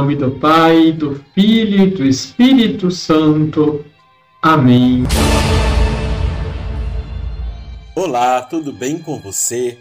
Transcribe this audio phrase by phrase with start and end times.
[0.00, 3.84] nome do Pai, do Filho e do Espírito Santo.
[4.40, 5.04] Amém.
[7.94, 9.78] Olá, tudo bem com você?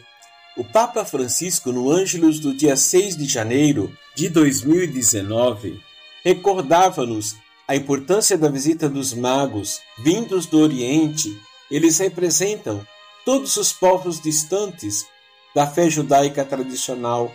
[0.57, 5.79] O Papa Francisco, no Ângelus do dia 6 de janeiro de 2019,
[6.25, 11.33] recordava-nos a importância da visita dos magos vindos do Oriente.
[11.71, 12.85] Eles representam
[13.23, 15.05] todos os povos distantes
[15.55, 17.33] da fé judaica tradicional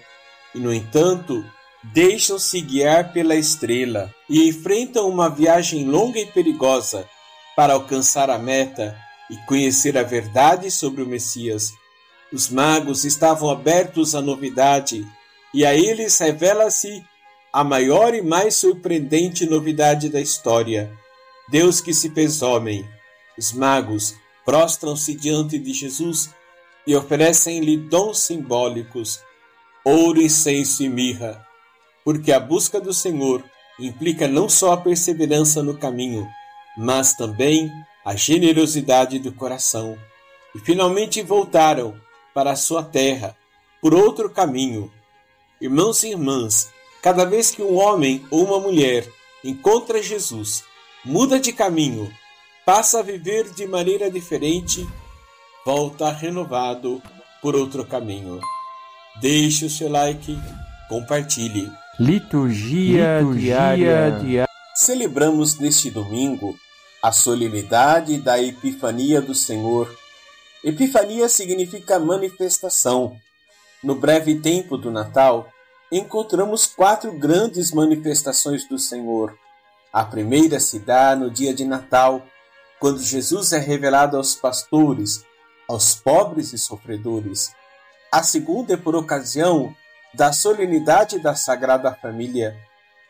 [0.54, 1.42] e, no entanto,
[1.92, 7.06] deixam-se guiar pela estrela e enfrentam uma viagem longa e perigosa
[7.54, 8.96] para alcançar a meta
[9.30, 11.72] e conhecer a verdade sobre o Messias.
[12.32, 15.06] Os magos estavam abertos à novidade
[15.52, 17.04] e a eles revela-se
[17.52, 20.90] a maior e mais surpreendente novidade da história:
[21.48, 22.88] Deus que se fez homem.
[23.36, 26.30] Os magos prostram-se diante de Jesus
[26.86, 29.20] e oferecem-lhe dons simbólicos,
[29.84, 31.43] ouro, incenso e mirra
[32.04, 33.42] porque a busca do Senhor
[33.80, 36.28] implica não só a perseverança no caminho,
[36.76, 37.72] mas também
[38.04, 39.98] a generosidade do coração.
[40.54, 41.98] E finalmente voltaram
[42.34, 43.36] para a sua terra
[43.80, 44.92] por outro caminho.
[45.60, 46.70] Irmãos e irmãs,
[47.02, 49.08] cada vez que um homem ou uma mulher
[49.42, 50.62] encontra Jesus,
[51.04, 52.12] muda de caminho,
[52.64, 54.86] passa a viver de maneira diferente,
[55.64, 57.02] volta renovado
[57.42, 58.40] por outro caminho.
[59.20, 60.36] Deixe o seu like,
[60.88, 61.70] compartilhe.
[61.98, 64.10] Liturgia, Liturgia diária.
[64.10, 64.48] diária.
[64.74, 66.58] Celebramos neste domingo
[67.00, 69.96] a solenidade da Epifania do Senhor.
[70.64, 73.16] Epifania significa manifestação.
[73.80, 75.48] No breve tempo do Natal,
[75.92, 79.38] encontramos quatro grandes manifestações do Senhor.
[79.92, 82.26] A primeira se dá no dia de Natal,
[82.80, 85.24] quando Jesus é revelado aos pastores,
[85.68, 87.52] aos pobres e sofredores.
[88.10, 89.72] A segunda é por ocasião
[90.14, 92.56] da solenidade da Sagrada Família.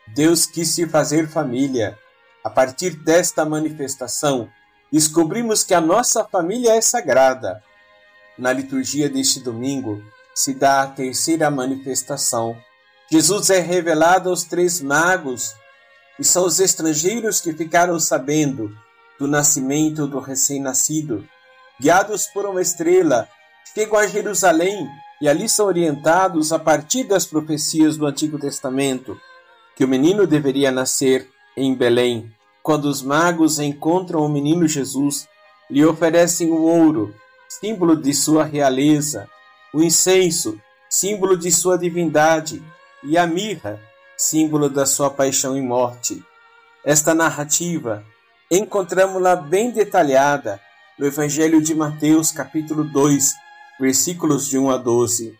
[0.07, 1.97] Deus quis se fazer família.
[2.43, 4.49] A partir desta manifestação,
[4.91, 7.61] descobrimos que a nossa família é sagrada.
[8.37, 12.57] Na liturgia deste domingo, se dá a terceira manifestação.
[13.11, 15.53] Jesus é revelado aos três magos,
[16.19, 18.75] e são os estrangeiros que ficaram sabendo
[19.19, 21.27] do nascimento do recém-nascido.
[21.79, 23.27] Guiados por uma estrela,
[23.73, 24.87] chegam a Jerusalém
[25.21, 29.17] e ali são orientados a partir das profecias do Antigo Testamento
[29.75, 32.31] que o menino deveria nascer em Belém.
[32.63, 35.27] Quando os magos encontram o menino Jesus,
[35.69, 37.13] lhe oferecem o ouro,
[37.47, 39.29] símbolo de sua realeza,
[39.73, 40.59] o incenso,
[40.89, 42.63] símbolo de sua divindade,
[43.03, 43.79] e a mirra,
[44.17, 46.23] símbolo da sua paixão e morte.
[46.83, 48.03] Esta narrativa
[48.49, 50.59] encontramos-la bem detalhada
[50.97, 53.33] no Evangelho de Mateus, capítulo 2,
[53.79, 55.37] versículos de 1 a 12.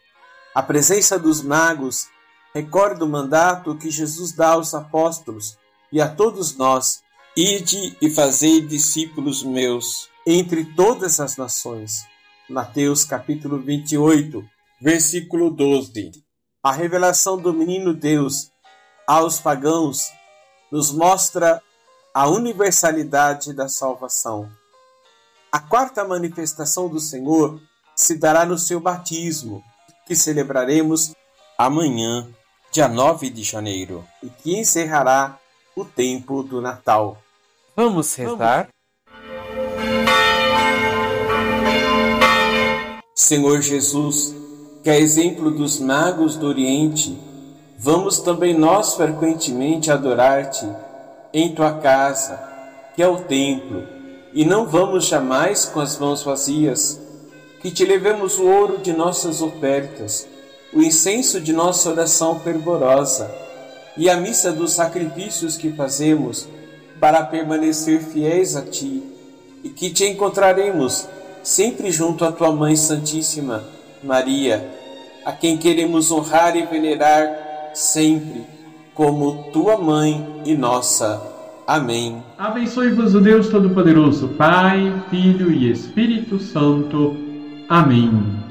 [0.53, 2.07] A presença dos magos
[2.53, 5.57] recorda o mandato que Jesus dá aos apóstolos
[5.91, 7.01] e a todos nós:
[7.35, 12.05] Ide e fazei discípulos meus entre todas as nações.
[12.49, 14.43] Mateus capítulo 28,
[14.81, 16.11] versículo 12.
[16.63, 18.49] A revelação do menino Deus
[19.07, 20.11] aos pagãos
[20.71, 21.61] nos mostra
[22.13, 24.49] a universalidade da salvação.
[25.51, 27.59] A quarta manifestação do Senhor
[27.95, 29.63] se dará no seu batismo,
[30.05, 31.15] que celebraremos
[31.57, 32.27] amanhã,
[32.71, 35.39] dia 9 de janeiro, e que encerrará
[35.75, 37.17] o tempo do Natal.
[37.75, 38.67] Vamos rezar?
[43.15, 44.35] Senhor Jesus,
[44.83, 47.17] que é exemplo dos magos do Oriente,
[47.79, 50.67] vamos também nós frequentemente adorar-te
[51.33, 52.37] em tua casa,
[52.93, 53.87] que é o templo,
[54.33, 57.04] e não vamos jamais com as mãos vazias
[57.65, 60.27] que te levemos o ouro de nossas ofertas,
[60.71, 63.33] o incenso de nossa oração fervorosa
[63.97, 66.47] e a missa dos sacrifícios que fazemos
[66.99, 69.01] para permanecer fiéis a ti
[69.63, 71.07] e que te encontraremos
[71.41, 73.63] sempre junto à tua Mãe Santíssima,
[74.03, 74.69] Maria,
[75.25, 78.45] a quem queremos honrar e venerar sempre
[78.93, 81.19] como tua mãe e nossa.
[81.65, 82.21] Amém.
[82.37, 87.24] Abençoe-vos o Deus Todo-Poderoso, Pai, Filho e Espírito Santo.
[87.67, 88.44] Amém.